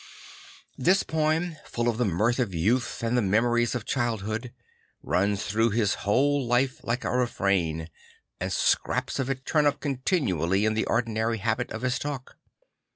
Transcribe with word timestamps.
This 0.79 1.03
poem, 1.03 1.57
full 1.63 1.87
of 1.87 1.99
the 1.99 2.05
mirth 2.05 2.39
of 2.39 2.55
youth 2.55 3.03
and 3.03 3.15
the 3.15 3.21
memories 3.21 3.75
of 3.75 3.85
childhood, 3.85 4.51
rUllS 5.05 5.45
through 5.45 5.69
his 5.69 5.93
\vhole 5.97 6.43
life 6.47 6.79
like 6.83 7.03
a 7.03 7.11
refrain, 7.11 7.87
and 8.39 8.51
scraps 8.51 9.19
of 9.19 9.29
it 9.29 9.45
turn 9.45 9.67
up 9.67 9.79
contin 9.79 10.25
ually 10.25 10.65
in 10.65 10.73
the 10.73 10.87
ordinary 10.87 11.37
habit 11.37 11.69
of 11.71 11.83
his 11.83 11.99
talk. 11.99 12.37